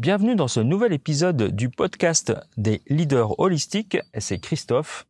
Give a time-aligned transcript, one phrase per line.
[0.00, 3.98] Bienvenue dans ce nouvel épisode du podcast des leaders holistiques.
[4.16, 5.06] C'est Christophe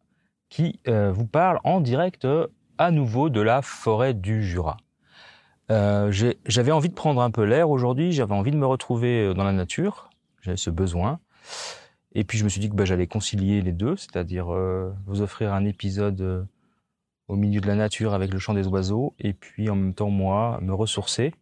[0.48, 4.78] qui euh, vous parle en direct euh, à nouveau de la forêt du Jura.
[5.70, 6.10] Euh,
[6.44, 9.52] j'avais envie de prendre un peu l'air aujourd'hui, j'avais envie de me retrouver dans la
[9.52, 10.10] nature,
[10.42, 11.20] j'avais ce besoin.
[12.16, 14.46] Et puis je me suis dit que bah, j'allais concilier les deux, c'est-à-dire
[15.06, 16.48] vous offrir un épisode
[17.28, 20.10] au milieu de la nature avec le chant des oiseaux, et puis en même temps
[20.10, 21.32] moi me ressourcer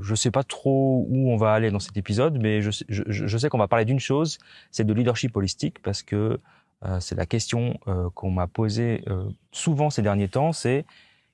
[0.00, 3.48] je sais pas trop où on va aller dans cet épisode, mais je, je, sais
[3.48, 4.38] qu'on va parler d'une chose,
[4.70, 6.40] c'est de leadership holistique, parce que
[6.84, 10.84] euh, c'est la question euh, qu'on m'a posée euh, souvent ces derniers temps, c'est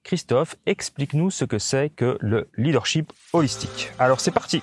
[0.02, 3.90] Christophe, explique-nous ce que c'est que le leadership holistique.
[3.98, 4.62] Alors c'est parti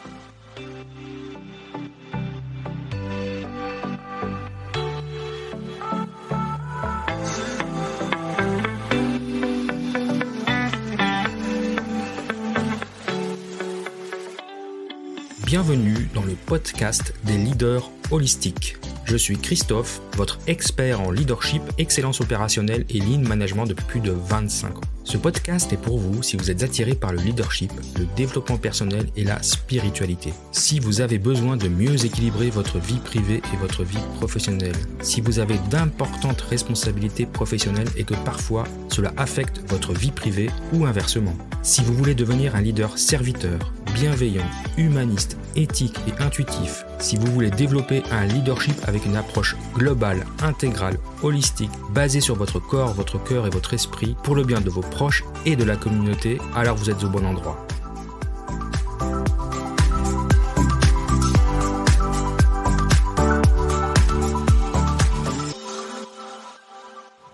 [15.53, 18.75] Bienvenue dans le podcast des leaders holistiques.
[19.05, 24.09] Je suis Christophe, votre expert en leadership, excellence opérationnelle et lean management depuis plus de
[24.13, 24.81] 25 ans.
[25.03, 29.05] Ce podcast est pour vous si vous êtes attiré par le leadership, le développement personnel
[29.15, 30.33] et la spiritualité.
[30.51, 34.73] Si vous avez besoin de mieux équilibrer votre vie privée et votre vie professionnelle.
[35.03, 40.85] Si vous avez d'importantes responsabilités professionnelles et que parfois cela affecte votre vie privée ou
[40.85, 41.37] inversement.
[41.61, 44.45] Si vous voulez devenir un leader serviteur, bienveillant,
[44.77, 50.97] humaniste, éthique et intuitif, si vous voulez développer un leadership avec une approche globale, intégrale,
[51.21, 54.81] holistique, basée sur votre corps, votre cœur et votre esprit, pour le bien de vos
[54.81, 57.65] proches et de la communauté, alors vous êtes au bon endroit.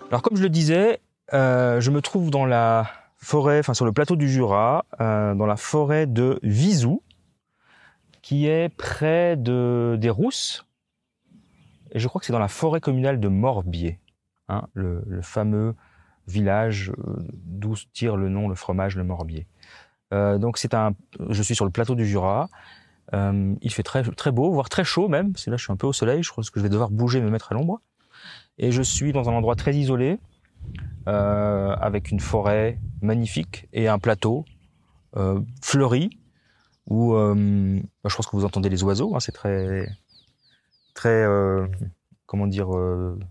[0.10, 1.00] Alors comme je le disais,
[1.34, 5.46] euh, je me trouve dans la forêt, enfin sur le plateau du Jura, euh, dans
[5.46, 7.04] la forêt de Vizou,
[8.22, 10.66] qui est près de des Rousses.
[11.92, 14.00] Et je crois que c'est dans la forêt communale de Morbier,
[14.48, 15.76] hein, le, fameux
[16.28, 19.48] village euh, d'où tire le nom le fromage le Morbier.
[20.14, 20.94] Euh, donc c'est un,
[21.30, 22.50] je suis sur le plateau du Jura.
[23.14, 25.36] il fait très très beau, voire très chaud même.
[25.36, 26.24] C'est là je suis un peu au soleil.
[26.24, 27.82] Je pense que je vais devoir bouger, me mettre à l'ombre.
[28.58, 30.20] Et je suis dans un endroit très isolé,
[31.08, 34.46] euh, avec une forêt magnifique et un plateau
[35.18, 36.20] euh, fleuri
[36.88, 39.16] où euh, bah, je pense que vous entendez les oiseaux.
[39.16, 39.88] Hein, c'est très
[40.94, 41.26] très
[42.26, 42.70] comment dire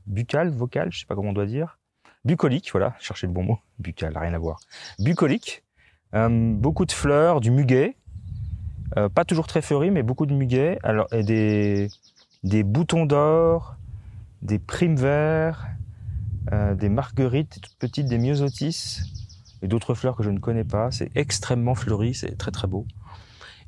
[0.07, 1.79] buccal, vocal, je sais pas comment on doit dire.
[2.25, 3.59] Bucolique, voilà, cherchez le bon mot.
[3.79, 4.59] Buccal, rien à voir.
[4.99, 5.63] Bucolique.
[6.13, 7.97] beaucoup de fleurs, du muguet.
[9.15, 10.79] pas toujours très fleuri, mais beaucoup de muguet.
[10.83, 11.91] Alors, et des,
[12.43, 13.77] des boutons d'or,
[14.43, 15.69] des primes verts,
[16.53, 19.01] euh, des marguerites toutes petites, des myosotis
[19.63, 20.91] et d'autres fleurs que je ne connais pas.
[20.91, 22.87] C'est extrêmement fleuri, c'est très très beau.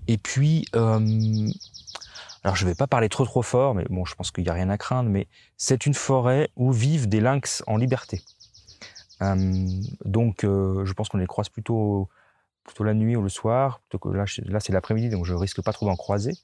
[0.09, 1.49] Et puis, euh,
[2.43, 4.55] alors je vais pas parler trop trop fort, mais bon, je pense qu'il n'y a
[4.55, 5.27] rien à craindre, mais
[5.57, 8.23] c'est une forêt où vivent des lynx en liberté.
[9.23, 9.67] Euh,
[10.05, 12.09] donc, je pense qu'on les croise plutôt
[12.65, 15.63] plutôt la nuit ou le soir, plutôt que là, là c'est l'après-midi, donc je risque
[15.63, 16.35] pas trop d'en croiser.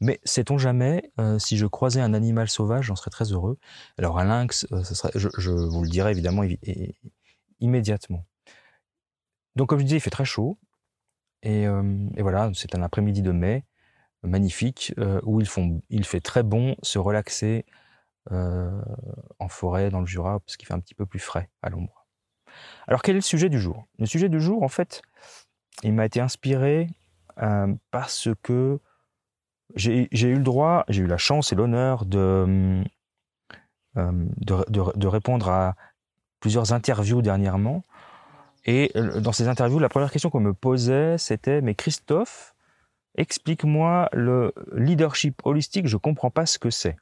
[0.00, 3.58] Mais sait-on jamais, euh, si je croisais un animal sauvage, j'en serais très heureux.
[3.98, 6.42] Alors un lynx, euh, serait, je, vous le dirai évidemment
[7.60, 8.24] immédiatement.
[9.56, 10.58] Donc comme je disais, il fait très chaud.
[11.42, 13.64] Et, euh, voilà, c'est un après-midi de mai,
[14.22, 17.64] magnifique, où ils font, il fait très bon se relaxer
[18.30, 22.06] en forêt, dans le Jura, parce qu'il fait un petit peu plus frais à l'ombre.
[22.86, 23.86] Alors quel est le sujet du jour?
[23.98, 25.02] Le sujet du jour, en fait,
[25.82, 26.88] il m'a été inspiré
[27.90, 28.80] parce que
[29.74, 32.82] j'ai eu le droit, j'ai eu la chance et l'honneur de,
[33.96, 34.12] euh,
[35.08, 35.74] répondre à
[36.40, 37.82] plusieurs interviews dernièrement.
[38.66, 42.54] Et euh, dans ces interviews, la première question qu'on me posait, c'était Mais Christophe,
[43.16, 46.96] explique-moi le leadership holistique, je comprends pas ce que c'est.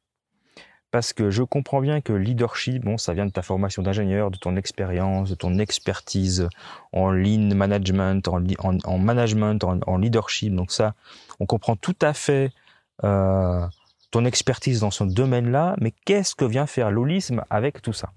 [0.90, 4.38] Parce que je comprends bien que leadership, bon, ça vient de ta formation d'ingénieur, de
[4.38, 6.48] ton expérience, de ton expertise
[6.92, 8.42] en lean management, en,
[8.84, 10.54] en, management, en, leadership.
[10.54, 10.94] Donc ça,
[11.40, 12.52] on comprend tout à fait
[13.04, 13.66] euh,
[14.10, 18.12] ton expertise dans ce domaine-là, mais qu'est-ce que vient faire l'holisme avec tout ça?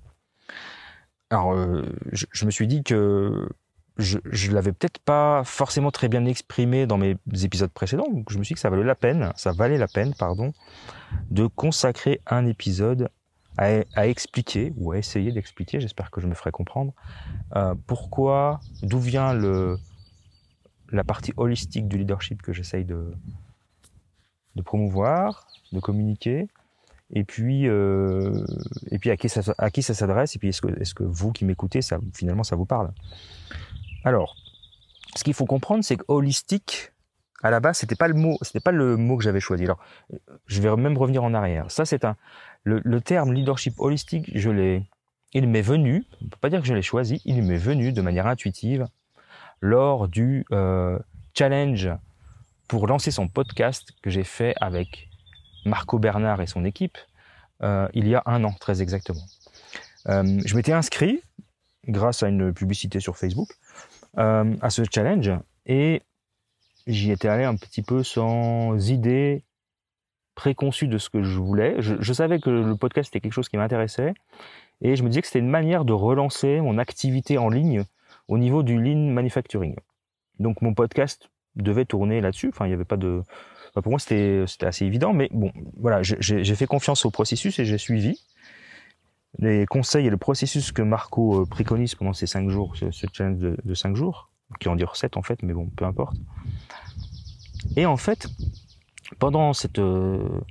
[1.29, 3.49] Alors, euh, je, me suis dit que
[3.97, 8.37] je, je l'avais peut-être pas forcément très bien exprimé dans mes épisodes précédents, donc je
[8.37, 10.53] me suis dit que ça valait la peine, ça valait la peine, pardon,
[11.29, 13.09] de consacrer un épisode
[13.57, 16.93] à, expliquer ou à essayer d'expliquer, j'espère que je me ferai comprendre,
[17.55, 19.33] euh, pourquoi, d'où vient
[20.91, 23.13] la partie holistique du leadership que j'essaye de,
[24.63, 26.47] promouvoir, de communiquer,
[27.13, 28.45] et puis euh,
[29.57, 31.81] à qui ça s'adresse, et puis est-ce que vous qui m'écoutez,
[32.13, 32.91] finalement ça vous parle?
[34.03, 34.35] Alors,
[35.15, 36.91] ce qu'il faut comprendre, c'est que holistique,
[37.43, 39.63] à la base, c'était pas pas le mot que j'avais choisi.
[39.63, 39.79] Alors,
[40.45, 41.69] je vais même revenir en arrière.
[41.71, 42.15] Ça, c'est un,
[42.63, 44.83] le, terme leadership holistique, je l'ai,
[45.33, 48.01] il m'est venu, on peut pas dire que je l'ai choisi, il m'est venu de
[48.01, 48.87] manière intuitive
[49.59, 50.97] lors du euh,
[51.33, 51.89] challenge
[52.67, 55.09] pour lancer son podcast que j'ai fait avec
[55.65, 56.97] Marco Bernard et son équipe
[57.63, 59.25] euh, il y a un an, très exactement.
[60.09, 61.21] Euh, je m'étais inscrit
[61.87, 63.49] grâce à une publicité sur Facebook
[64.17, 65.31] à ce challenge
[65.65, 66.01] et
[66.87, 69.43] j'y étais allé un petit peu sans idée
[70.35, 71.75] préconçue de ce que je voulais.
[71.79, 74.13] Je, savais que le podcast était quelque chose qui m'intéressait
[74.81, 77.83] et je me disais que c'était une manière de relancer mon activité en ligne
[78.27, 79.75] au niveau du lean manufacturing.
[80.39, 82.49] Donc mon podcast devait tourner là-dessus.
[82.49, 83.21] Enfin, il n'y avait pas de.
[83.73, 87.77] pour moi, c'était assez évident, mais bon, voilà, j'ai fait confiance au processus et j'ai
[87.77, 88.23] suivi
[89.39, 93.37] les conseils et le processus que Marco euh, préconise pendant ces cinq jours, ce, challenge
[93.37, 94.29] de, de cinq jours,
[94.59, 96.17] qui en dure sept en fait, mais bon, peu importe.
[97.75, 98.27] Et en fait,
[99.19, 100.41] pendant cette, euh,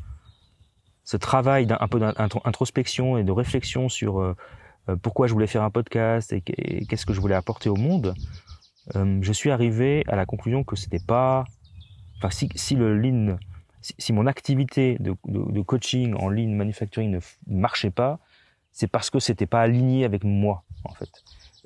[1.04, 4.34] ce travail d'un peu d'introspection et de réflexion sur euh,
[5.02, 8.14] pourquoi je voulais faire un podcast et, qu'est-ce que je voulais apporter au monde,
[8.94, 11.44] je suis arrivé à la conclusion que c'était pas,
[12.16, 13.36] enfin si, le lean,
[13.82, 18.18] si, mon activité de, de, coaching en lean manufacturing ne marchait pas,
[18.72, 21.10] c'est parce que c'était pas aligné avec moi en fait.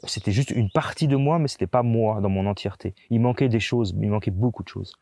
[0.06, 2.94] C'était juste une partie de moi, mais c'était pas moi dans mon entièreté.
[3.08, 4.92] Il manquait des choses, il manquait beaucoup de choses.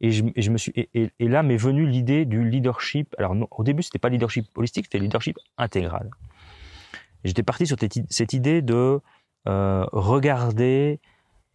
[0.00, 3.14] Et je, me suis et, et, là m'est venue l'idée du leadership.
[3.18, 6.08] Alors au début c'était pas leadership holistique, c'était leadership intégral.
[7.24, 7.76] J'étais parti sur
[8.08, 9.00] cette idée de
[9.48, 11.00] euh, regarder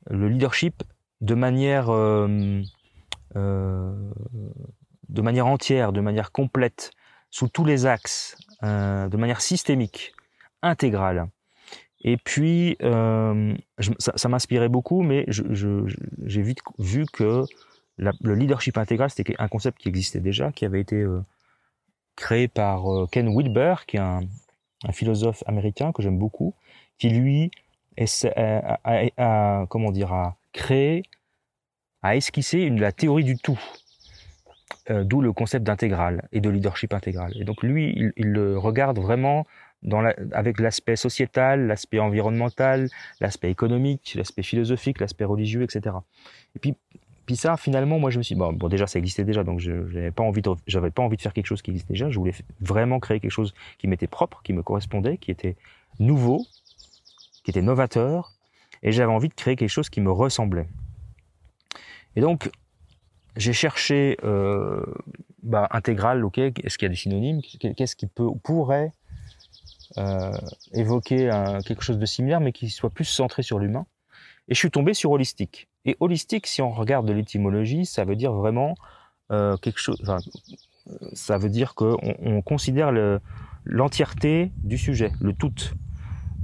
[0.09, 0.83] le leadership
[1.21, 2.61] de manière euh,
[3.35, 4.11] euh,
[5.09, 6.91] de manière entière, de manière complète,
[7.29, 10.13] sous tous les axes, euh, de manière systémique,
[10.61, 11.27] intégrale.
[12.01, 13.55] Et puis, euh,
[13.99, 17.43] ça, m'inspirait beaucoup, mais j'ai vite vu que
[17.97, 21.21] le leadership intégral, c'était un concept qui existait déjà, qui avait été euh,
[22.15, 24.21] créé par Ken Wilber, qui est un,
[24.91, 26.53] philosophe américain que j'aime beaucoup,
[26.99, 27.49] qui lui
[27.97, 31.01] a, comment dire, a créé,
[32.03, 33.59] a esquissé la théorie du tout,
[34.89, 37.33] euh, d'où le concept d'intégral et de leadership intégral.
[37.39, 39.45] Et donc lui, il, le regarde vraiment
[40.31, 42.89] avec l'aspect sociétal, l'aspect environnemental,
[43.19, 45.95] l'aspect économique, l'aspect philosophique, l'aspect religieux, etc.
[46.55, 46.75] Et puis
[47.25, 49.71] puis ça, finalement, moi, je me suis bon, bon déjà, ça existait déjà, donc je
[49.71, 52.09] n'avais pas envie pas envie de faire quelque chose qui existait déjà.
[52.09, 55.55] Je voulais vraiment créer quelque chose qui m'était propre, qui me correspondait, qui était
[55.99, 56.45] nouveau,
[57.43, 58.31] qui était novateur,
[58.83, 60.67] et j'avais envie de créer quelque chose qui me ressemblait.
[62.15, 62.51] Et donc,
[63.35, 64.83] j'ai cherché euh,
[65.43, 66.37] bah, intégral, ok.
[66.37, 68.91] Est-ce qu'il y a des synonymes Qu'est-ce qui peut pourrait
[69.97, 70.31] euh,
[70.73, 71.29] évoquer
[71.65, 73.85] quelque chose de similaire, mais qui soit plus centré sur l'humain
[74.47, 75.67] Et je suis tombé sur holistique.
[75.85, 78.75] Et holistique, si on regarde de l'étymologie, ça veut dire vraiment
[79.31, 80.01] euh, quelque chose.
[81.13, 82.91] Ça veut dire qu'on on considère
[83.63, 85.53] l'entièreté du sujet, le tout.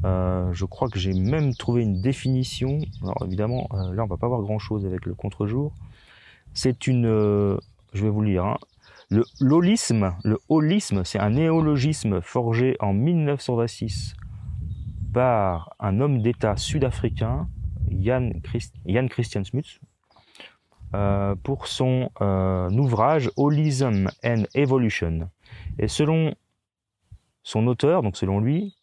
[0.03, 2.79] Euh, je crois que j'ai même trouvé une définition.
[3.03, 5.73] Alors évidemment, euh, là on va pas voir grand chose avec le contre-jour.
[6.53, 7.57] C'est une, euh,
[7.93, 8.45] je vais vous lire.
[8.45, 8.57] Hein.
[9.09, 14.13] Le l'holisme, le holisme, c'est un néologisme forgé en 1926
[15.13, 17.49] par un homme d'État sud-africain
[17.91, 18.31] Jan,
[19.09, 19.79] Christian Smuts
[20.93, 25.29] euh, pour son euh, ouvrage Holism and Evolution.
[25.77, 26.33] Et selon
[27.43, 28.75] son auteur, donc selon lui,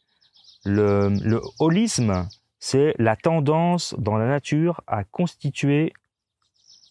[0.64, 5.92] le holisme, c'est la tendance dans la nature à constituer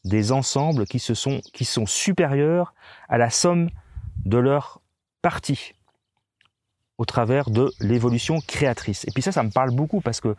[0.05, 2.73] des ensembles qui, se sont, qui sont supérieurs
[3.09, 3.69] à la somme
[4.25, 4.81] de leurs
[5.21, 5.73] parties
[6.97, 9.05] au travers de l'évolution créatrice.
[9.07, 10.35] Et puis ça, ça me parle beaucoup parce que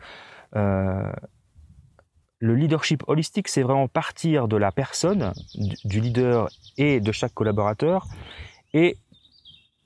[0.55, 1.11] euh,
[2.39, 5.33] le leadership holistique, c'est vraiment partir de la personne,
[5.83, 8.07] du leader et de chaque collaborateur,
[8.73, 8.97] et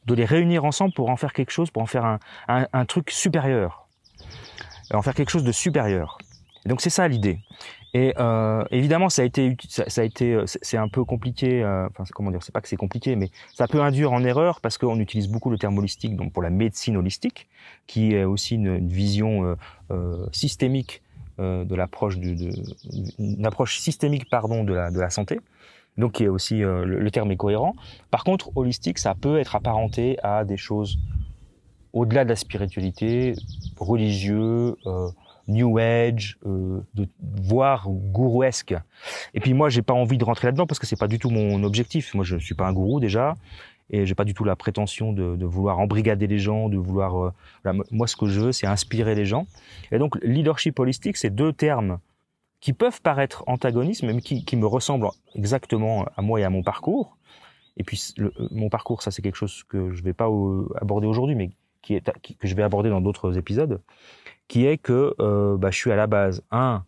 [0.06, 3.88] de les réunir ensemble pour en faire quelque chose, pour en faire un, truc supérieur,
[4.92, 6.18] en faire quelque chose de supérieur.
[6.66, 7.40] Donc c'est ça l'idée.
[7.94, 11.62] Et euh, évidemment, ça a été, ça, a été, c'est un peu compliqué.
[11.62, 14.62] Euh, enfin, comment dire, c'est pas que c'est compliqué, mais ça peut induire en erreur
[14.62, 17.48] parce qu'on utilise beaucoup le terme holistique, donc pour la médecine holistique,
[17.86, 19.56] qui est aussi une, vision euh,
[19.92, 21.04] euh systémique
[21.40, 22.52] euh, de l'approche de,
[23.18, 25.40] une approche systémique pardon de la de la santé.
[25.98, 27.76] Donc qui est aussi euh, le, terme est cohérent.
[28.12, 31.00] Par contre, holistique, ça peut être apparenté à des choses
[31.92, 33.34] au-delà de la spiritualité,
[33.80, 35.10] religieux, euh,
[35.48, 38.76] New Age, de, voire gourouesque.
[39.34, 41.30] Et puis moi, j'ai pas envie de rentrer là-dedans parce que c'est pas du tout
[41.30, 42.14] mon objectif.
[42.14, 43.36] Moi, je suis pas un gourou déjà
[43.90, 47.34] et j'ai pas du tout la prétention de, de, vouloir embrigader les gens, de vouloir.
[47.66, 49.46] Euh, moi, ce que je veux, c'est inspirer les gens.
[49.92, 52.00] Et donc, leadership holistique, c'est deux termes
[52.60, 56.64] qui peuvent paraître antagonistes, même qui, qui me ressemblent exactement à moi et à mon
[56.64, 57.18] parcours.
[57.76, 60.30] Et puis le, mon parcours, ça c'est quelque chose que je vais pas
[60.80, 61.52] aborder aujourd'hui, mais
[61.84, 63.82] que je vais aborder dans d'autres épisodes,
[64.48, 66.84] qui est que euh, bah, je suis à la base un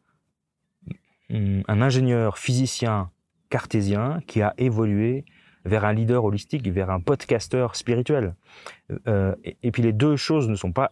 [1.31, 3.09] un ingénieur physicien
[3.49, 5.25] cartésien qui a évolué
[5.65, 8.35] vers un leader holistique, vers un podcasteur spirituel.
[9.07, 10.91] Euh, et, puis les deux choses ne sont pas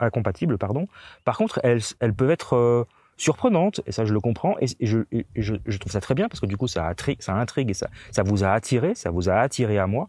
[0.00, 0.88] incompatibles, pardon.
[1.24, 2.84] Par contre, elles, elles peuvent être euh,
[3.18, 5.00] surprenantes, et ça je le comprends, et, je,
[5.36, 8.44] je, trouve ça très bien parce que du coup ça, ça intrigue et ça vous
[8.44, 10.08] a attiré, ça vous a attiré à moi,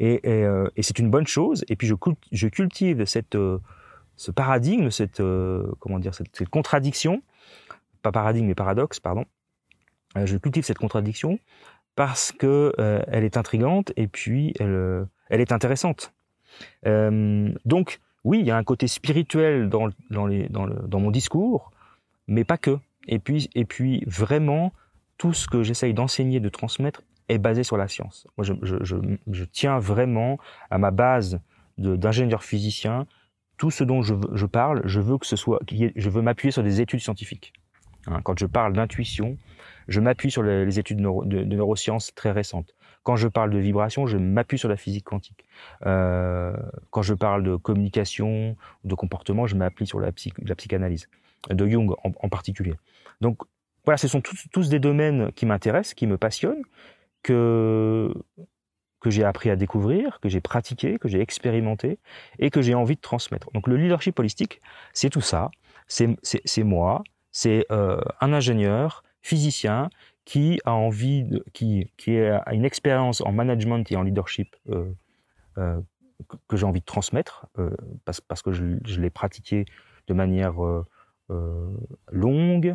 [0.00, 1.64] euh, et c'est une bonne chose.
[1.68, 3.58] Et puis je, cultive cette, euh,
[4.16, 7.22] ce paradigme, cette, euh, comment dire, cette, contradiction,
[8.02, 9.24] pas paradigme mais paradoxe, pardon.
[10.16, 11.38] je cultive cette contradiction
[11.94, 12.72] parce que
[13.08, 16.12] elle est intrigante et puis elle, est intéressante.
[16.84, 21.70] Donc oui, il y a un côté spirituel dans, dans, le, dans mon discours,
[22.26, 22.78] mais pas que.
[23.08, 24.72] Et puis, et puis vraiment,
[25.18, 28.26] tout ce que j'essaye d'enseigner, de transmettre, est basé sur la science.
[28.36, 28.96] Moi, je, je, je,
[29.30, 30.38] je tiens vraiment
[30.70, 31.40] à ma base
[31.78, 33.06] d'ingénieur physicien.
[33.56, 36.80] Tout ce dont je, parle, je veux que ce soit, je veux m'appuyer sur des
[36.80, 37.52] études scientifiques.
[38.06, 39.38] Hein, quand je parle d'intuition,
[39.88, 42.74] je m'appuie sur les, études de, neurosciences très récentes.
[43.04, 45.44] Quand je parle de vibration, je m'appuie sur la physique quantique.
[45.86, 46.56] Euh,
[46.90, 51.08] quand je parle de communication, de comportement, je m'appuie sur la, psychanalyse,
[51.50, 52.74] de Jung en, particulier.
[53.20, 53.38] Donc
[53.84, 56.62] voilà, ce sont tous, des domaines qui m'intéressent, qui me passionnent,
[57.22, 58.12] que,
[59.00, 61.98] que j'ai appris à découvrir, que j'ai pratiqué, que j'ai expérimenté
[62.38, 63.50] et que j'ai envie de transmettre.
[63.52, 64.60] Donc le leadership holistique,
[64.92, 65.50] c'est tout ça.
[65.88, 67.02] C'est moi,
[67.32, 69.90] c'est euh, un ingénieur, physicien,
[70.24, 74.92] qui a envie, qui, qui a une expérience en management et en leadership euh,
[75.58, 75.80] euh,
[76.48, 77.46] que, j'ai envie de transmettre,
[78.04, 79.64] parce, parce, que je, je l'ai pratiqué
[80.06, 80.54] de manière
[82.12, 82.74] longue,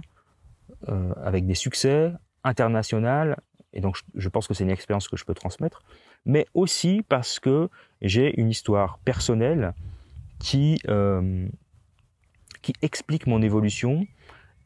[0.85, 2.11] avec des succès
[2.43, 3.35] internationaux,
[3.73, 5.83] et donc je, pense que c'est une expérience que je peux transmettre,
[6.25, 7.69] mais aussi parce que
[8.01, 9.73] j'ai une histoire personnelle
[10.39, 10.79] qui,
[12.61, 14.05] qui explique mon évolution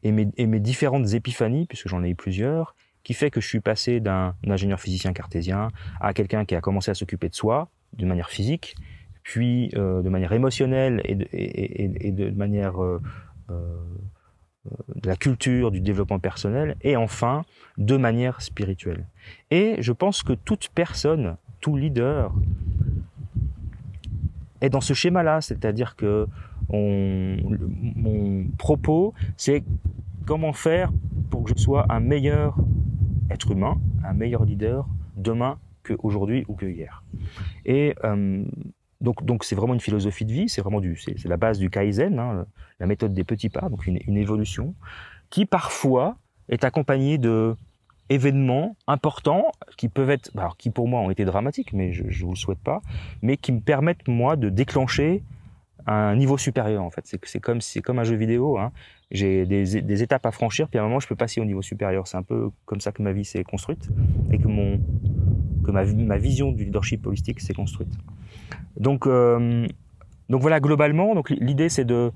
[0.02, 3.60] et mes, mes différentes épiphanies, puisque j'en ai eu plusieurs, qui fait que je suis
[3.60, 5.68] passé d'un ingénieur physicien cartésien
[6.00, 8.74] à quelqu'un qui a commencé à s'occuper de soi d'une manière physique,
[9.22, 13.00] puis euh, de manière émotionnelle et de, de manière euh,
[13.50, 13.76] euh,
[14.64, 17.44] de la culture, du développement personnel, et enfin
[17.78, 19.06] de manière spirituelle.
[19.50, 22.32] Et je pense que toute personne, tout leader,
[24.60, 26.28] est dans ce schéma-là, c'est-à-dire que
[26.68, 27.36] on,
[27.96, 29.64] mon propos, c'est
[30.24, 30.92] comment faire
[31.30, 32.54] pour que je sois un meilleur
[33.30, 37.02] être humain, un meilleur leader demain qu'aujourd'hui ou que hier.
[37.64, 38.44] Et euh,
[39.02, 42.18] donc, c'est vraiment une philosophie de vie, c'est vraiment du, c'est, la base du kaizen,
[42.18, 42.46] hein,
[42.80, 44.74] la méthode des petits pas, donc une, évolution
[45.28, 46.16] qui parfois
[46.48, 47.56] est accompagnée de
[48.08, 52.24] événements importants qui peuvent être, alors qui pour moi ont été dramatiques, mais je, je
[52.24, 52.80] vous le souhaite pas,
[53.22, 55.22] mais qui me permettent moi de déclencher
[55.86, 57.16] un niveau supérieur en fait.
[57.24, 58.58] C'est, comme un jeu vidéo.
[58.58, 58.72] Hein.
[59.10, 62.06] J'ai des, étapes à franchir, puis à un moment je peux passer au niveau supérieur.
[62.06, 63.88] C'est un peu comme ça que ma vie s'est construite
[64.30, 67.92] et que ma vision du leadership holistique s'est construite.
[68.76, 69.66] Donc euh,
[70.28, 71.14] donc voilà globalement.
[71.14, 72.12] Donc l'idée c'est de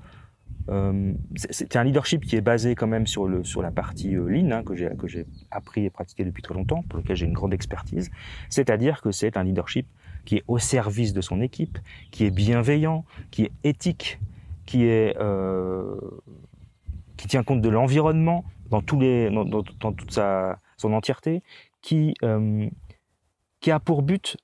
[0.69, 4.27] euh, c'est un leadership qui est basé quand même sur le sur la partie euh,
[4.27, 7.25] lean hein, que j'ai que j'ai appris et pratiqué depuis très longtemps, pour lequel j'ai
[7.25, 8.09] une grande expertise.
[8.49, 9.87] C'est-à-dire que c'est un leadership
[10.25, 11.79] qui est au service de son équipe,
[12.11, 14.19] qui est bienveillant, qui est éthique,
[14.65, 15.95] qui est euh,
[17.15, 21.43] qui tient compte de l'environnement dans tous les dans, dans, toute sa son entièreté,
[21.81, 22.67] qui euh,
[23.61, 24.35] qui a pour but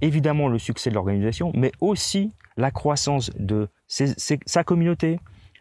[0.00, 5.20] évidemment le succès de l'organisation, mais aussi la croissance de sa communauté,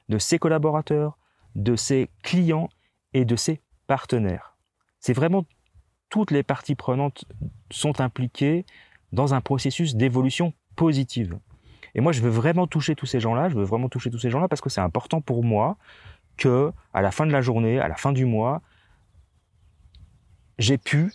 [0.10, 1.18] de ses collaborateurs,
[1.56, 2.70] de ses clients
[3.14, 4.56] et de ses partenaires.
[5.00, 5.46] C'est vraiment
[6.10, 7.26] toutes les parties prenantes
[7.72, 8.66] sont impliquées
[9.12, 11.38] dans un processus d'évolution positive.
[11.96, 14.30] Et moi, je veux vraiment toucher tous ces gens-là, je veux vraiment toucher tous ces
[14.30, 15.78] gens-là parce que c'est important pour moi
[16.38, 18.62] que, à la fin de la journée, à la fin du mois,
[20.58, 21.12] j'ai pu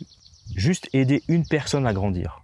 [0.56, 2.42] juste aider une personne à grandir.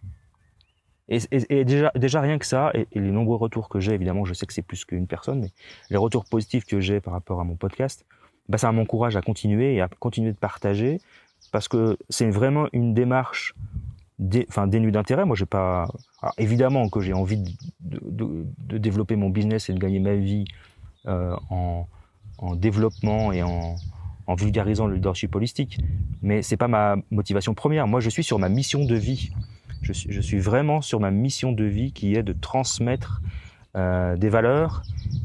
[1.10, 4.52] Et, déjà, rien que ça, et, les nombreux retours que j'ai, évidemment, je sais que
[4.52, 5.50] c'est plus qu'une personne, mais
[5.90, 8.06] les retours positifs que j'ai par rapport à mon podcast,
[8.48, 11.00] bah, ça m'encourage à continuer et à continuer de partager
[11.52, 13.54] parce que c'est vraiment une démarche
[14.20, 15.24] dé, enfin, dénuée d'intérêt.
[15.24, 15.88] Moi, j'ai pas.
[16.38, 17.42] Évidemment que j'ai envie
[17.80, 20.44] de, développer mon business et de gagner ma vie
[21.06, 21.88] euh, en,
[22.38, 23.76] en, développement et en,
[24.26, 25.80] en, vulgarisant le leadership holistique,
[26.22, 27.88] mais c'est pas ma motivation première.
[27.88, 29.30] Moi, je suis sur ma mission de vie.
[29.82, 33.22] Je suis, vraiment sur ma mission de vie qui est de transmettre
[33.76, 34.82] euh, des valeurs,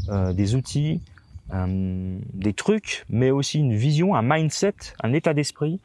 [0.09, 1.01] euh, des outils,
[2.33, 5.79] des trucs, mais aussi une vision, un mindset, un état d'esprit.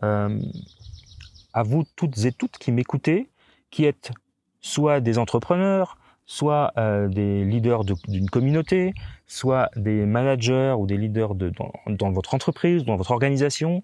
[0.00, 3.30] à vous toutes et toutes qui m'écoutez,
[3.70, 4.10] qui êtes
[4.60, 8.94] soit des entrepreneurs, soit euh, des leaders d'une communauté,
[9.26, 11.52] soit des managers ou des leaders de,
[11.86, 13.82] dans, votre entreprise, dans votre organisation,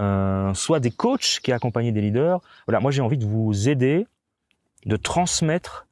[0.00, 2.40] euh, soit des coachs qui accompagnent des leaders.
[2.66, 4.06] Voilà, moi j'ai envie de vous aider,
[4.84, 5.86] de transmettre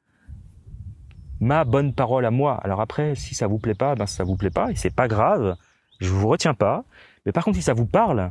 [1.41, 2.59] ma bonne parole à moi.
[2.63, 5.09] Alors après, si ça vous plaît pas, ben ça vous plaît pas et c'est pas
[5.09, 5.57] grave.
[6.01, 6.85] Je vous retiens pas.
[7.27, 8.31] Mais par contre, si ça vous parle,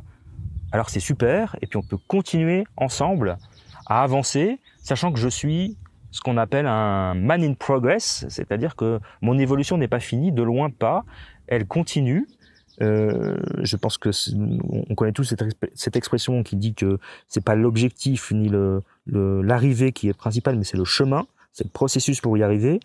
[0.72, 1.56] alors c'est super.
[1.62, 3.38] Et puis on peut continuer ensemble
[3.86, 5.78] à avancer, sachant que je suis
[6.12, 10.44] ce qu'on appelle un man in progress, c'est-à-dire que mon évolution n'est pas finie, de
[10.44, 11.06] loin pas,
[11.48, 12.28] elle continue.
[12.82, 14.10] Euh, je pense que
[14.90, 15.24] on connaît tous
[15.76, 18.50] cette, expression qui dit que c'est pas l'objectif ni
[19.06, 22.80] l'arrivée qui est principale, mais c'est le chemin, c'est le processus pour y arriver.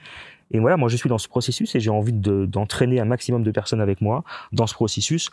[0.50, 3.50] Et voilà, moi je suis dans ce processus et j'ai envie d'entraîner un maximum de
[3.50, 5.30] personnes avec moi dans ce processus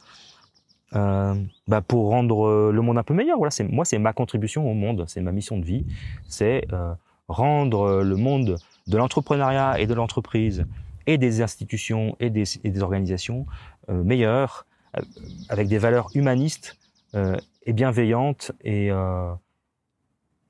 [0.96, 1.34] euh,
[1.68, 3.38] bah pour rendre le monde un peu meilleur.
[3.38, 5.86] Voilà, moi c'est ma contribution au monde, c'est ma mission de vie,
[6.28, 6.94] c'est euh,
[7.28, 8.58] rendre le monde
[8.88, 10.66] de l'entrepreneuriat et de l'entreprise
[11.08, 13.46] et des institutions et des, organisations
[13.90, 14.66] euh, meilleurs,
[14.98, 15.02] euh,
[15.50, 16.78] avec des valeurs humanistes
[17.16, 18.52] euh, et bienveillantes.
[18.64, 18.90] Et,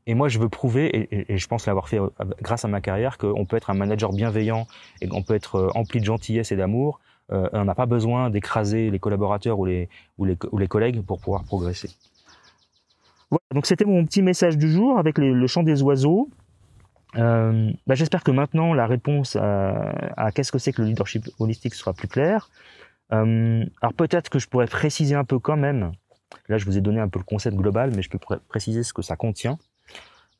[0.07, 1.99] et moi, je veux prouver, et, et je pense l'avoir fait
[2.41, 4.67] grâce à ma carrière, qu'on peut être un manager bienveillant
[5.01, 6.99] et qu'on peut être empli de gentillesse et d'amour.
[7.29, 11.19] on n'a pas besoin d'écraser les collaborateurs ou les, ou les, ou les collègues pour
[11.19, 11.89] pouvoir progresser.
[13.31, 16.29] Voilà, donc c'était mon petit message du jour avec le chant des oiseaux.
[17.17, 21.73] Euh, bah, J'espère que maintenant la réponse à, qu'est-ce que c'est que le leadership holistique
[21.73, 22.49] sera plus claire.
[23.13, 25.91] Euh, alors peut-être que je pourrais préciser un peu quand même.
[26.49, 28.93] Là, je vous ai donné un peu le concept global, mais je peux préciser ce
[28.93, 29.57] que ça contient.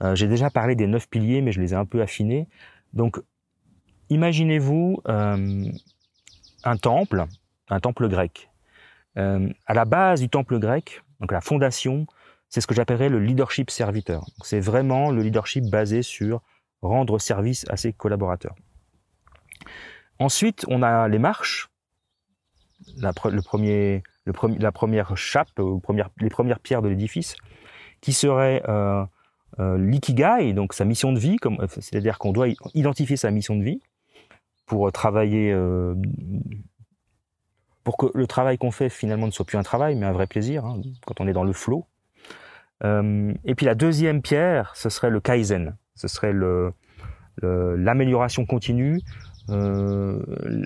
[0.04, 2.48] Euh, J'ai déjà parlé des neuf piliers, mais je les ai un peu affinés.
[2.94, 3.22] Donc,
[4.10, 7.26] imaginez-vous un temple,
[7.70, 8.50] un temple grec.
[9.16, 12.06] À la base du temple grec, donc la fondation,
[12.50, 14.26] c'est ce que j'appellerais le leadership serviteur.
[14.44, 16.42] C'est vraiment le leadership basé sur
[16.82, 18.56] rendre service à ses collaborateurs.
[20.20, 21.70] Ensuite, on a les marches,
[22.98, 25.50] la, première chape,
[26.20, 27.36] les premières pierres de l'édifice,
[28.02, 29.04] qui serait euh,
[29.60, 33.82] euh, l'ikigai, donc sa mission de vie, c'est-à-dire qu'on doit identifier sa mission de vie
[34.66, 35.96] pour travailler, euh,
[37.84, 40.28] pour que le travail qu'on fait finalement ne soit plus un travail, mais un vrai
[40.28, 41.86] plaisir, hein, quand on est dans le flow.
[42.84, 46.72] et puis la deuxième pierre, ce serait le kaizen ce serait le
[47.42, 49.02] l'amélioration continue,
[49.50, 50.20] euh,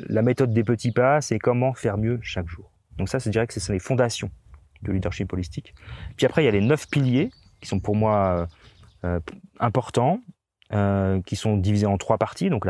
[0.07, 2.71] la méthode des petits pas, c'est comment faire mieux chaque jour.
[2.97, 4.29] Donc ça, je dirais que c'est les fondations
[4.81, 5.73] du leadership holistique.
[6.15, 8.47] Puis après, il y a les neuf piliers qui sont pour moi
[9.03, 9.19] euh,
[9.59, 10.21] importants,
[10.73, 12.49] euh, qui sont divisés en trois parties.
[12.49, 12.65] Donc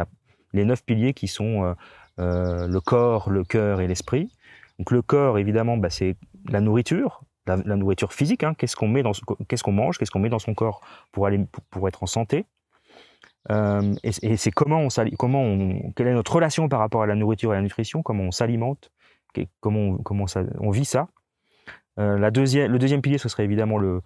[0.54, 1.76] les neuf piliers qui sont
[2.20, 4.32] euh, le corps, le cœur et l'esprit.
[4.80, 6.16] Donc le corps, évidemment, bah, c'est
[6.50, 7.22] la nourriture,
[7.58, 8.44] la, nourriture physique.
[8.44, 8.54] Hein.
[8.58, 9.12] qu'est-ce qu'on met dans,
[9.48, 10.82] qu'est-ce qu'on mange, qu'est-ce qu'on met dans son corps
[11.12, 12.46] pour aller pour être en santé?
[13.52, 17.16] Euh, et, c'est comment on comment on, quelle est notre relation par rapport à la
[17.16, 18.92] nourriture et à la nutrition, comment on s'alimente,
[19.60, 20.26] comment on, comment
[20.60, 21.08] on vit ça?
[22.00, 24.02] Euh, la deuxième, le deuxième pilier, ce serait évidemment le,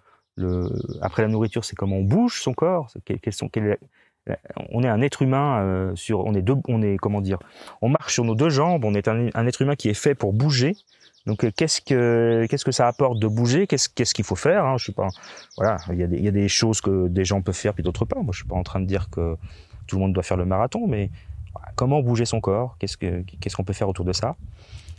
[1.00, 2.90] après la nourriture, c'est comment on bouge son corps.
[3.04, 3.50] Quels sont,
[4.70, 7.38] on est un être humain euh, sur, on est deux, on est comment dire,
[7.82, 8.84] on marche sur nos deux jambes.
[8.84, 10.74] On est un être humain qui est fait pour bouger.
[11.26, 13.66] Donc euh, qu'est-ce que qu'est-ce que ça apporte de bouger?
[13.66, 14.76] Qu'est-ce qu'est-ce qu'il faut faire hein?
[14.76, 15.08] Je suis pas
[15.56, 17.74] voilà, il y a des il y a des choses que des gens peuvent faire
[17.74, 18.20] puis d'autres pas.
[18.20, 19.36] Moi, je suis pas en train de dire que
[19.86, 21.10] tout le monde doit faire le marathon, mais
[21.76, 22.76] comment bouger son corps?
[22.78, 24.36] Qu'est-ce que qu'est-ce qu'on peut faire autour de ça?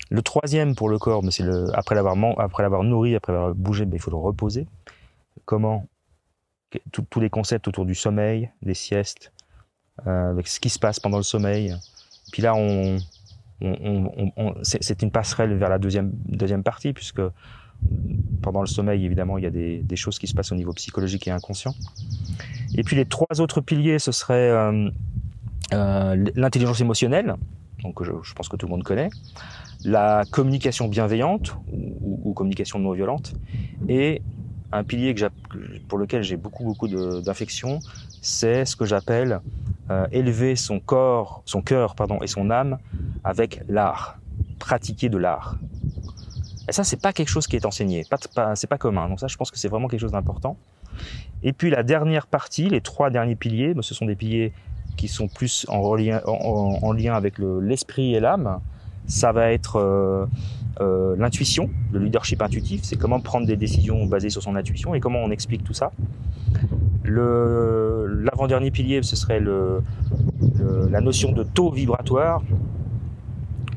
[0.10, 3.56] Le troisième pour le corps, mais c'est le après l'avoir après l'avoir nourri, après l'avoir
[3.56, 4.68] bougé, ben, il faut le reposer.
[5.46, 5.88] Comment
[6.92, 9.32] tous les concepts autour du sommeil, des siestes,
[10.08, 11.74] euh, avec ce qui se passe pendant le sommeil.
[12.32, 12.98] Puis là, on,
[14.64, 17.22] c'est une passerelle vers la deuxième, deuxième partie, puisque
[18.42, 21.28] pendant le sommeil, évidemment, il y a des, choses qui se passent au niveau psychologique
[21.28, 21.74] et inconscient.
[22.78, 24.90] Et puis les trois autres piliers, ce serait euh,
[25.74, 27.36] euh, l'intelligence émotionnelle,
[27.84, 29.10] donc je, pense que tout le monde connaît,
[29.84, 33.34] la communication bienveillante ou communication non violente,
[33.88, 34.22] et
[34.76, 35.16] un pilier
[35.88, 37.80] pour lequel j'ai beaucoup beaucoup d'affection,
[38.22, 39.42] c'est ce que j'appelle
[39.90, 42.78] euh, élever son corps, son cœur pardon et son âme
[43.24, 44.18] avec l'art,
[44.60, 45.58] pratiquer de l'art.
[46.68, 49.08] Et ça c'est pas quelque chose qui est enseigné, pas, pas c'est pas commun.
[49.10, 50.58] Donc ça je pense que c'est vraiment quelque chose d'important.
[51.44, 54.54] Et puis la dernière partie, les trois derniers piliers, ce sont des piliers
[54.96, 58.60] qui sont plus en, lien avec l'esprit et l'âme.
[59.08, 60.26] Ça va être euh,
[60.82, 65.00] euh, l'intuition, le leadership intuitif, c'est comment prendre des décisions basées sur son intuition et
[65.00, 65.92] comment on explique tout ça.
[67.04, 72.42] L'avant-dernier pilier, ce serait la notion de taux vibratoire.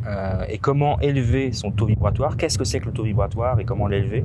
[0.08, 3.64] euh, et comment élever son taux vibratoire, qu'est-ce que c'est que le taux vibratoire et
[3.64, 4.24] comment l'élever?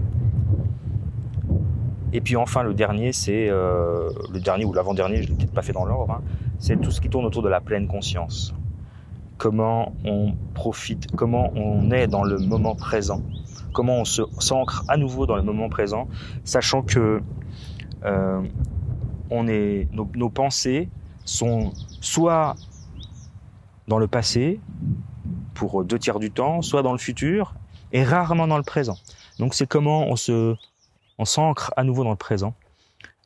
[2.13, 5.63] Et puis enfin le dernier, c'est euh, le dernier ou l'avant-dernier, je l'ai peut-être pas
[5.63, 6.21] fait dans l'ordre, hein,
[6.59, 8.53] c'est tout ce qui tourne autour de la pleine conscience.
[9.43, 13.21] Comment on profite, comment on est dans le moment présent,
[13.73, 16.07] comment on s'ancre à nouveau dans le moment présent,
[16.45, 17.21] sachant que
[18.05, 18.41] euh,
[19.29, 20.87] on est, nos, nos pensées
[21.25, 22.55] sont soit
[23.89, 24.61] dans le passé,
[25.55, 27.53] pour deux tiers du temps, soit dans le futur,
[27.91, 28.95] et rarement dans le présent.
[29.39, 30.55] Donc c'est comment on se,
[31.17, 32.53] on s'ancre à nouveau dans le présent,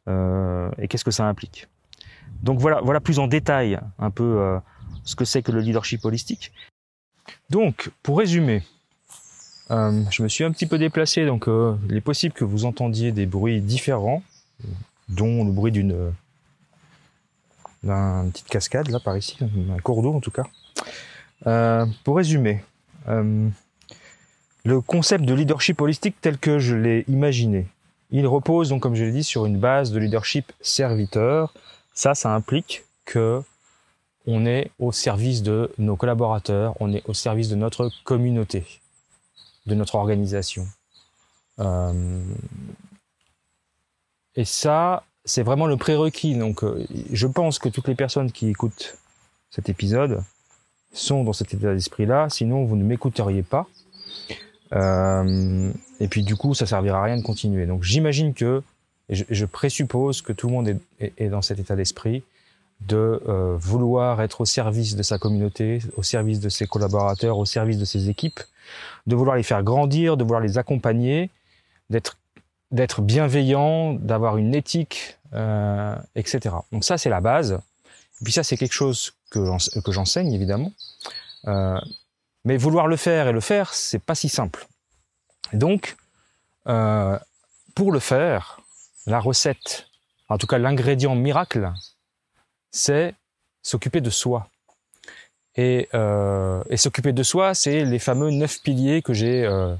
[0.07, 1.67] euh, et qu'est-ce que ça implique.
[2.41, 4.59] Donc voilà, voilà plus en détail un peu euh,
[5.07, 6.51] ce que c'est que le leadership holistique.
[7.49, 8.61] Donc pour résumer,
[9.71, 12.65] euh, je me suis un petit peu déplacé, donc euh, il est possible que vous
[12.65, 14.21] entendiez des bruits différents,
[15.09, 16.13] dont le bruit d'une
[17.83, 20.43] d'une petite cascade là par ici, un cours d'eau en tout cas.
[21.45, 22.63] Euh, pour résumer,
[23.05, 27.67] le concept de leadership holistique tel que je l'ai imaginé,
[28.11, 31.53] il repose donc comme je l'ai dit sur une base de leadership serviteur.
[31.93, 33.41] Ça, ça implique que
[34.27, 38.65] on est au service de nos collaborateurs, on est au service de notre communauté,
[39.65, 40.67] de notre organisation.
[41.59, 42.21] Euh,
[44.35, 46.35] et ça, c'est vraiment le prérequis.
[46.35, 48.97] Donc, euh, je pense que toutes les personnes qui écoutent
[49.49, 50.21] cet épisode
[50.91, 52.27] sont dans cet état d'esprit-là.
[52.29, 53.65] Sinon, vous ne m'écouteriez pas.
[54.73, 57.65] Euh, et puis, du coup, ça servira à rien de continuer.
[57.65, 58.61] Donc, j'imagine que,
[59.07, 62.23] et je, présuppose que tout le monde est dans cet état d'esprit
[62.81, 67.45] de euh, vouloir être au service de sa communauté, au service de ses collaborateurs, au
[67.45, 68.39] service de ses équipes,
[69.07, 71.29] de vouloir les faire grandir, de vouloir les accompagner,
[71.89, 72.17] d'être
[72.71, 76.55] d'être bienveillant, d'avoir une éthique, euh, etc.
[76.71, 77.59] Donc ça, c'est la base.
[78.21, 79.41] Et puis ça, c'est quelque chose que,
[79.87, 80.73] j'enseigne, évidemment.
[81.47, 81.79] Euh,
[82.43, 84.67] mais vouloir le faire et le faire, c'est pas si simple.
[85.53, 85.95] Donc,
[86.67, 87.17] euh,
[87.75, 88.59] pour le faire,
[89.05, 89.87] la recette,
[90.29, 91.71] en tout cas l'ingrédient miracle,
[92.71, 93.15] c'est
[93.61, 94.49] s'occuper de soi.
[95.55, 99.75] Et, euh, et s'occuper de soi, c'est les fameux neuf piliers que j'ai euh,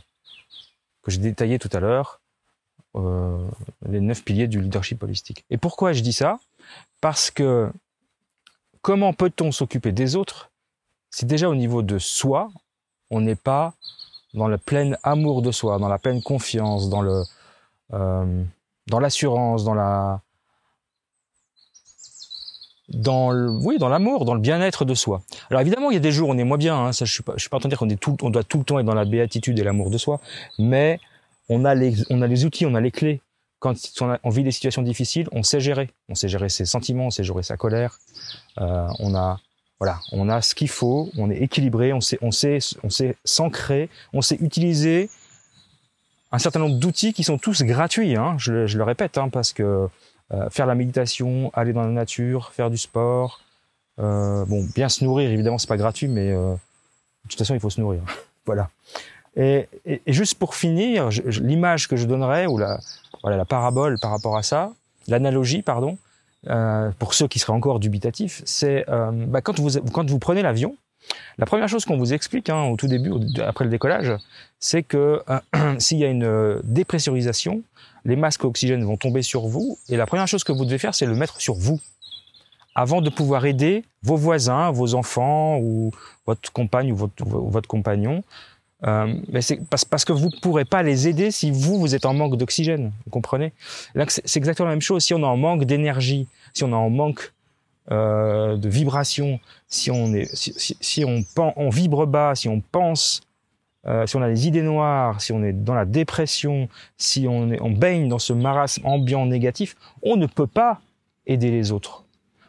[1.08, 2.20] détaillés tout à l'heure
[2.96, 3.48] euh,
[3.88, 5.46] les neuf piliers du leadership holistique.
[5.50, 6.40] Et pourquoi je dis ça?
[7.00, 7.72] Parce que
[8.82, 10.50] comment peut-on s'occuper des autres?
[11.12, 12.50] Si déjà au niveau de soi,
[13.12, 13.74] on n'est pas
[14.34, 17.24] dans le plein amour de soi, dans la pleine confiance, dans le
[17.90, 20.22] dans l'assurance, dans la
[22.90, 25.22] dans le, oui, dans l'amour, dans le bien-être de soi.
[25.50, 26.76] Alors évidemment, il y a des jours où on est moins bien.
[26.76, 28.18] Hein, ça, je suis pas, je suis pas en train de dire qu'on est tout,
[28.22, 30.20] on doit tout le temps être dans la béatitude et l'amour de soi,
[30.58, 31.00] mais
[31.50, 33.22] on a les, on a les outils, on a les clés.
[33.60, 33.74] Quand
[34.24, 35.90] on, vit des situations difficiles, on sait gérer.
[36.10, 37.98] On sait gérer ses sentiments, on sait gérer sa colère.
[38.60, 39.40] Euh, on a,
[39.80, 41.10] voilà, on a ce qu'il faut.
[41.18, 41.92] On est équilibré.
[41.92, 43.90] On sait, on sait, on sait s'ancrer.
[44.14, 45.10] On sait utiliser
[46.32, 48.16] un certain nombre d'outils qui sont tous gratuits.
[48.16, 49.90] Hein, je, je, le répète, hein, parce que
[50.34, 53.42] euh, faire la méditation, aller dans la nature, faire du sport,
[54.00, 57.60] euh, bon, bien se nourrir, évidemment, c'est pas gratuit, mais euh, de toute façon, il
[57.60, 58.02] faut se nourrir.
[58.46, 58.70] voilà.
[59.36, 61.10] Et, et, et, juste pour finir,
[61.42, 62.80] l'image que je donnerais, ou la,
[63.22, 64.72] voilà, la parabole par rapport à ça,
[65.08, 65.98] l'analogie, pardon,
[66.50, 70.42] euh, pour ceux qui seraient encore dubitatifs, c'est euh, bah, quand, vous, quand vous prenez
[70.42, 70.76] l'avion,
[71.38, 73.12] la première chose qu'on vous explique hein, au tout début,
[73.46, 74.14] après le décollage,
[74.60, 75.40] c'est que euh,
[75.80, 77.62] s'il y a une dépressurisation,
[78.06, 80.96] les masques oxygène vont tomber sur vous, et la première chose que vous devez faire,
[80.96, 81.80] c'est le mettre sur vous,
[82.74, 85.92] avant de pouvoir aider vos voisins, vos enfants, ou
[86.28, 88.24] votre compagne ou votre, compagnon
[88.86, 89.12] euh,
[89.90, 92.92] parce, que vous ne pourrez pas les aider si vous, vous êtes en manque d'oxygène.
[93.06, 93.54] Vous comprenez?
[94.08, 95.04] C'est exactement la même chose.
[95.04, 97.34] Si on est en manque d'énergie, si on est en manque
[97.92, 101.24] euh, de vibration, si on est, si, si, on,
[101.56, 103.22] on, vibre bas, si on pense,
[103.86, 107.52] euh, si on a des idées noires, si on est dans la dépression, si on,
[107.52, 110.82] est, on baigne dans ce marasme ambiant négatif, on ne peut pas
[111.26, 112.04] aider les autres.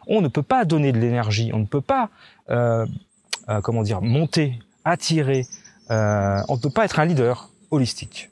[0.07, 1.51] On ne peut pas donner de l'énergie.
[1.53, 2.11] On ne peut pas,
[2.51, 2.87] euh,
[3.48, 5.46] euh comment dire, monter, attirer,
[5.90, 8.31] euh, on ne peut pas être un leader holistique.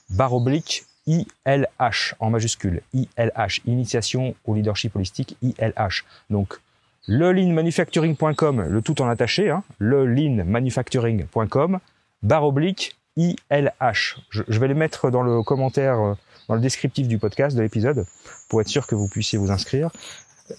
[0.10, 2.82] barre oblique ILH en majuscule.
[2.94, 6.04] ILH, Initiation au leadership holistique, ILH.
[6.30, 6.60] Donc,
[7.08, 11.80] lelinmanufacturing.com, le tout en attaché, hein, lelinmanufacturing.com,
[12.22, 14.18] barre oblique ILH.
[14.30, 16.14] Je, je, vais les mettre dans le commentaire, euh,
[16.48, 18.06] dans le descriptif du podcast, de l'épisode,
[18.48, 19.90] pour être sûr que vous puissiez vous inscrire.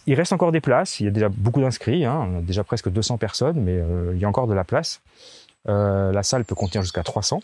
[0.06, 2.64] Il reste encore des places, il y a déjà beaucoup d'inscrits, hein, on a déjà
[2.64, 5.00] presque 200 personnes, mais euh, il y a encore de la place.
[5.68, 7.40] Euh, la salle peut contenir jusqu'à 300.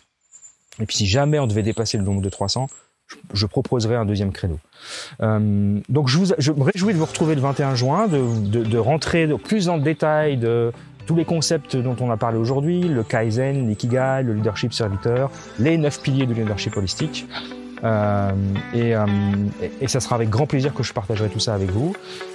[0.81, 2.69] Et puis si jamais on devait dépasser le nombre de 300,
[3.07, 4.59] je, je proposerai un deuxième créneau.
[5.21, 6.19] Euh, donc je,
[6.53, 9.83] me réjouis de vous retrouver le 21 juin, de, de, de rentrer plus dans le
[9.83, 10.73] détail de
[11.07, 15.79] tous les concepts dont on a parlé aujourd'hui, le Kaizen, l'ikigai, le leadership serviteur, les
[15.79, 17.27] neuf piliers du leadership holistique.
[17.85, 18.31] Euh,
[18.75, 19.07] et, euh,
[19.81, 21.95] et, ça sera avec grand plaisir que je partagerai tout ça avec vous.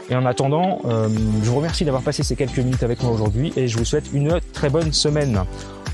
[0.09, 1.09] Et en attendant, euh,
[1.43, 4.11] je vous remercie d'avoir passé ces quelques minutes avec moi aujourd'hui et je vous souhaite
[4.13, 5.43] une très bonne semaine.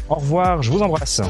[0.09, 1.21] Au revoir, je vous embrasse.